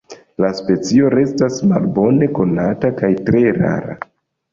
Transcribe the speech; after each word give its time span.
La 0.43 0.47
specio 0.59 1.09
restas 1.13 1.59
malbone 1.71 2.29
konata 2.39 2.91
kaj 3.03 3.11
tre 3.29 3.43
rara. 3.59 3.99